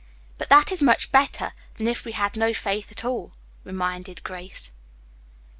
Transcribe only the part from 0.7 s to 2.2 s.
is much better than if we